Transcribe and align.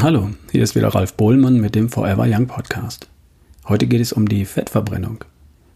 Hallo, 0.00 0.30
hier 0.52 0.62
ist 0.62 0.76
wieder 0.76 0.94
Ralf 0.94 1.14
Bohlmann 1.14 1.58
mit 1.58 1.74
dem 1.74 1.88
Forever 1.88 2.24
Young 2.28 2.46
Podcast. 2.46 3.08
Heute 3.66 3.88
geht 3.88 4.00
es 4.00 4.12
um 4.12 4.28
die 4.28 4.44
Fettverbrennung. 4.44 5.24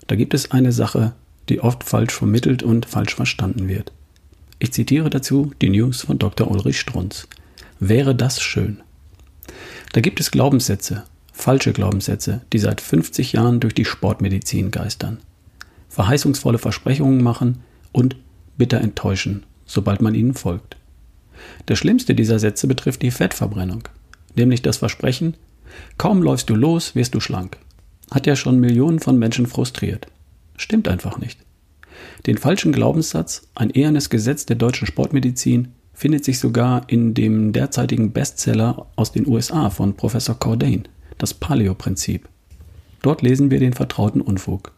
Da 0.07 0.15
gibt 0.15 0.33
es 0.33 0.53
eine 0.53 0.71
Sache, 0.71 1.13
die 1.49 1.59
oft 1.59 1.83
falsch 1.83 2.15
vermittelt 2.15 2.63
und 2.63 2.87
falsch 2.87 3.17
verstanden 3.17 3.67
wird. 3.67 3.91
Ich 4.61 4.73
zitiere 4.73 5.11
dazu 5.11 5.51
die 5.61 5.71
News 5.71 6.03
von 6.03 6.21
Dr. 6.21 6.49
Ulrich 6.49 6.79
Strunz. 6.79 7.27
Wäre 7.81 8.15
das 8.15 8.41
schön? 8.41 8.79
Da 9.93 10.01
gibt 10.01 10.21
es 10.21 10.31
Glaubenssätze, 10.31 11.03
falsche 11.33 11.73
Glaubenssätze, 11.73 12.43
die 12.53 12.61
seit 12.61 12.81
50 12.81 13.33
Jahren 13.33 13.59
durch 13.59 13.75
die 13.75 13.85
Sportmedizin 13.85 14.71
geistern. 14.71 15.19
Verheißungsvolle 15.89 16.59
Versprechungen 16.59 17.25
machen 17.25 17.65
und 17.91 18.15
bitter 18.57 18.81
enttäuschen, 18.81 19.43
sobald 19.67 20.01
man 20.01 20.15
ihnen 20.15 20.35
folgt. 20.35 20.77
Der 21.67 21.75
schlimmste 21.75 22.15
dieser 22.15 22.39
Sätze 22.39 22.69
betrifft 22.69 23.03
die 23.03 23.11
Fettverbrennung 23.11 23.89
nämlich 24.37 24.63
das 24.63 24.79
Versprechen, 24.79 25.35
kaum 25.99 26.23
läufst 26.23 26.51
du 26.51 26.55
los, 26.55 26.95
wirst 26.95 27.15
du 27.15 27.21
schlank. 27.21 27.59
Hat 28.11 28.27
ja 28.27 28.37
schon 28.37 28.61
Millionen 28.61 28.99
von 28.99 29.19
Menschen 29.19 29.47
frustriert. 29.47 30.07
Stimmt 30.57 30.89
einfach 30.89 31.19
nicht. 31.19 31.39
Den 32.27 32.39
falschen 32.39 32.73
Glaubenssatz, 32.73 33.49
ein 33.55 33.71
ehernes 33.71 34.11
Gesetz 34.11 34.47
der 34.47 34.57
deutschen 34.57 34.87
Sportmedizin, 34.87 35.69
findet 35.95 36.25
sich 36.25 36.39
sogar 36.39 36.83
in 36.89 37.15
dem 37.15 37.53
derzeitigen 37.53 38.13
Bestseller 38.13 38.87
aus 38.97 39.13
den 39.13 39.27
USA 39.27 39.71
von 39.71 39.95
Professor 39.95 40.39
Cordain, 40.39 40.89
das 41.19 41.35
Paleo-Prinzip. 41.35 42.29
Dort 43.03 43.23
lesen 43.23 43.51
wir 43.51 43.61
den 43.61 43.73
vertrauten 43.73 44.21
Unfug. 44.21 44.73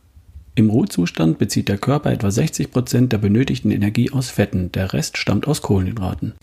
Im 0.55 0.71
Ruhezustand 0.71 1.39
bezieht 1.39 1.69
der 1.69 1.79
Körper 1.79 2.13
etwa 2.13 2.31
60 2.31 2.71
Prozent 2.71 3.13
der 3.13 3.19
benötigten 3.19 3.71
Energie 3.71 4.13
aus 4.13 4.31
Fetten, 4.31 4.71
der 4.73 4.93
Rest 4.93 5.19
stammt 5.19 5.49
aus 5.49 5.63
Kohlenhydraten. 5.63 6.35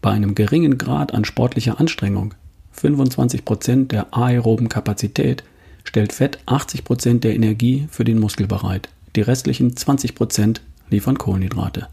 Bei 0.00 0.10
einem 0.10 0.34
geringen 0.34 0.78
Grad 0.78 1.14
an 1.14 1.24
sportlicher 1.24 1.78
Anstrengung 1.78 2.34
25% 2.76 3.88
der 3.88 4.16
aeroben 4.16 4.68
Kapazität 4.68 5.44
stellt 5.84 6.12
Fett 6.12 6.38
80% 6.46 7.20
der 7.20 7.34
Energie 7.34 7.86
für 7.90 8.04
den 8.04 8.18
Muskel 8.18 8.46
bereit. 8.46 8.88
Die 9.16 9.20
restlichen 9.20 9.72
20% 9.72 10.60
liefern 10.90 11.18
Kohlenhydrate. 11.18 11.88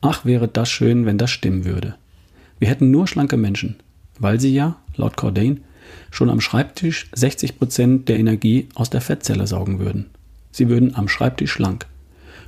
Ach, 0.00 0.24
wäre 0.24 0.48
das 0.48 0.70
schön, 0.70 1.06
wenn 1.06 1.18
das 1.18 1.30
stimmen 1.30 1.64
würde. 1.64 1.94
Wir 2.58 2.68
hätten 2.68 2.90
nur 2.90 3.06
schlanke 3.06 3.36
Menschen, 3.36 3.76
weil 4.18 4.40
sie 4.40 4.54
ja, 4.54 4.76
laut 4.96 5.16
Cordain, 5.16 5.60
schon 6.10 6.30
am 6.30 6.40
Schreibtisch 6.40 7.08
60% 7.14 8.04
der 8.04 8.18
Energie 8.18 8.68
aus 8.74 8.90
der 8.90 9.00
Fettzelle 9.00 9.46
saugen 9.46 9.78
würden. 9.78 10.06
Sie 10.50 10.68
würden 10.68 10.94
am 10.94 11.08
Schreibtisch 11.08 11.52
schlank. 11.52 11.86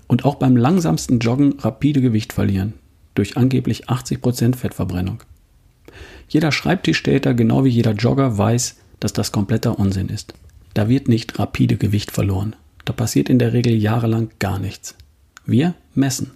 Und 0.07 0.25
auch 0.25 0.37
beim 0.37 0.57
langsamsten 0.57 1.19
Joggen 1.19 1.59
rapide 1.59 2.01
Gewicht 2.01 2.33
verlieren, 2.33 2.75
durch 3.14 3.37
angeblich 3.37 3.89
80% 3.89 4.55
Fettverbrennung. 4.55 5.23
Jeder 6.29 6.53
Schreibtischtäter, 6.53 7.34
genau 7.34 7.65
wie 7.65 7.70
jeder 7.70 7.92
Jogger, 7.92 8.37
weiß, 8.37 8.77
dass 9.01 9.12
das 9.12 9.33
kompletter 9.33 9.79
Unsinn 9.79 10.09
ist. 10.09 10.34
Da 10.75 10.89
wird 10.89 11.09
nicht 11.09 11.39
rapide 11.39 11.77
Gewicht 11.77 12.11
verloren. 12.11 12.56
Da 12.84 12.92
passiert 12.92 13.29
in 13.29 13.39
der 13.39 13.53
Regel 13.53 13.75
jahrelang 13.75 14.31
gar 14.39 14.59
nichts. 14.59 14.95
Wir 15.45 15.75
messen. 15.95 16.33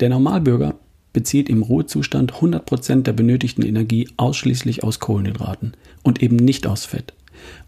Der 0.00 0.08
Normalbürger 0.08 0.74
bezieht 1.12 1.48
im 1.48 1.62
Ruhezustand 1.62 2.34
100% 2.34 3.02
der 3.02 3.12
benötigten 3.12 3.64
Energie 3.64 4.08
ausschließlich 4.16 4.82
aus 4.82 4.98
Kohlenhydraten 4.98 5.74
und 6.02 6.22
eben 6.22 6.36
nicht 6.36 6.66
aus 6.66 6.84
Fett. 6.84 7.14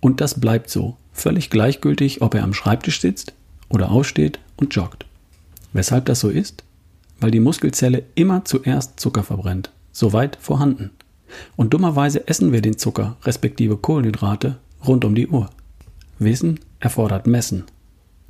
Und 0.00 0.20
das 0.20 0.40
bleibt 0.40 0.70
so, 0.70 0.96
völlig 1.12 1.50
gleichgültig, 1.50 2.22
ob 2.22 2.34
er 2.34 2.42
am 2.42 2.54
Schreibtisch 2.54 3.00
sitzt 3.00 3.34
oder 3.68 3.90
aufsteht 3.90 4.38
und 4.56 4.74
joggt. 4.74 5.06
Weshalb 5.72 6.06
das 6.06 6.20
so 6.20 6.28
ist? 6.28 6.64
Weil 7.20 7.30
die 7.30 7.40
Muskelzelle 7.40 8.02
immer 8.14 8.44
zuerst 8.44 8.98
Zucker 9.00 9.22
verbrennt, 9.22 9.70
soweit 9.96 10.36
vorhanden. 10.40 10.90
Und 11.56 11.72
dummerweise 11.72 12.28
essen 12.28 12.52
wir 12.52 12.60
den 12.60 12.76
Zucker, 12.76 13.16
respektive 13.24 13.78
Kohlenhydrate, 13.78 14.58
rund 14.86 15.04
um 15.04 15.14
die 15.14 15.26
Uhr. 15.26 15.48
Wissen 16.18 16.60
erfordert 16.80 17.26
Messen. 17.26 17.64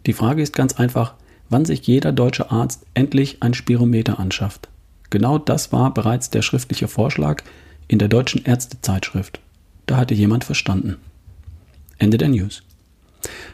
Die 0.06 0.12
Frage 0.12 0.42
ist 0.42 0.54
ganz 0.54 0.74
einfach, 0.74 1.14
wann 1.48 1.64
sich 1.64 1.86
jeder 1.86 2.12
deutsche 2.12 2.50
Arzt 2.52 2.86
endlich 2.94 3.42
ein 3.42 3.52
Spirometer 3.52 4.20
anschafft. 4.20 4.68
Genau 5.10 5.38
das 5.38 5.72
war 5.72 5.92
bereits 5.92 6.30
der 6.30 6.42
schriftliche 6.42 6.88
Vorschlag 6.88 7.42
in 7.88 7.98
der 7.98 8.08
deutschen 8.08 8.44
Ärztezeitschrift. 8.44 9.40
Da 9.86 9.96
hatte 9.96 10.14
jemand 10.14 10.44
verstanden. 10.44 10.96
Ende 11.98 12.16
der 12.16 12.28
News. 12.28 12.62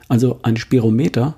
Also 0.09 0.39
ein 0.43 0.57
Spirometer, 0.59 1.37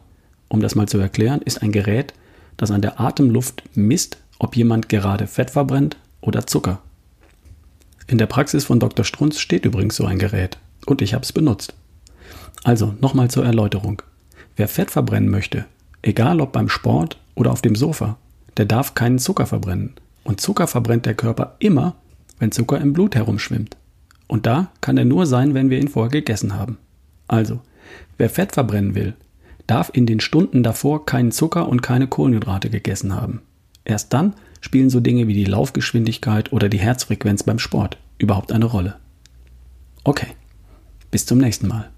um 0.49 0.61
das 0.61 0.75
mal 0.75 0.89
zu 0.89 0.99
erklären, 0.99 1.41
ist 1.43 1.63
ein 1.63 1.73
Gerät, 1.73 2.15
das 2.57 2.71
an 2.71 2.83
der 2.83 3.01
Atemluft 3.01 3.63
misst, 3.75 4.19
ob 4.39 4.57
jemand 4.57 4.89
gerade 4.89 5.27
Fett 5.27 5.51
verbrennt 5.51 5.97
oder 6.25 6.47
Zucker. 6.47 6.81
In 8.07 8.19
der 8.19 8.27
Praxis 8.27 8.65
von 8.65 8.81
Dr. 8.81 9.05
Strunz 9.05 9.39
steht 9.39 9.65
übrigens 9.65 9.97
so 9.97 10.05
ein 10.05 10.19
Gerät 10.19 10.59
und 10.87 11.03
ich 11.03 11.15
habe 11.15 11.23
es 11.23 11.33
benutzt. 11.33 11.75
Also 12.63 12.95
nochmal 13.01 13.31
zur 13.31 13.45
Erläuterung. 13.45 14.03
Wer 14.57 14.69
Fett 14.69 14.91
verbrennen 14.91 15.31
möchte, 15.31 15.67
egal 16.03 16.41
ob 16.41 16.53
beim 16.53 16.69
Sport 16.69 17.19
oder 17.35 17.53
auf 17.53 17.63
dem 17.63 17.77
Sofa, 17.77 18.17
der 18.57 18.67
darf 18.67 18.95
keinen 18.95 19.19
Zucker 19.19 19.47
verbrennen. 19.47 19.95
Und 20.23 20.41
Zucker 20.41 20.67
verbrennt 20.67 21.07
der 21.07 21.15
Körper 21.15 21.57
immer, 21.59 21.97
wenn 22.39 22.53
Zucker 22.53 22.81
im 22.81 22.93
Blut 22.93 23.15
herumschwimmt. 23.15 23.77
Und 24.27 24.47
da 24.47 24.69
kann 24.81 24.97
er 24.97 25.05
nur 25.05 25.27
sein, 25.27 25.55
wenn 25.55 25.71
wir 25.71 25.79
ihn 25.79 25.89
vorher 25.89 26.11
gegessen 26.11 26.55
haben. 26.55 26.79
Also, 27.29 27.61
wer 28.17 28.31
Fett 28.31 28.53
verbrennen 28.53 28.95
will, 28.95 29.15
darf 29.67 29.91
in 29.93 30.07
den 30.07 30.21
Stunden 30.21 30.63
davor 30.63 31.05
keinen 31.05 31.33
Zucker 31.33 31.69
und 31.69 31.83
keine 31.83 32.07
Kohlenhydrate 32.07 32.71
gegessen 32.71 33.15
haben. 33.15 33.43
Erst 33.85 34.13
dann 34.13 34.35
spielen 34.65 34.89
so 34.89 35.01
Dinge 35.01 35.29
wie 35.29 35.35
die 35.35 35.45
Laufgeschwindigkeit 35.45 36.51
oder 36.51 36.71
die 36.71 36.79
Herzfrequenz 36.79 37.43
beim 37.43 37.59
Sport 37.59 37.99
überhaupt 38.17 38.51
eine 38.51 38.65
Rolle. 38.65 38.97
Okay, 40.05 40.29
bis 41.11 41.27
zum 41.27 41.37
nächsten 41.37 41.69
Mal. 41.69 41.91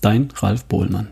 Dein 0.00 0.30
Ralf 0.36 0.64
Bohlmann. 0.64 1.08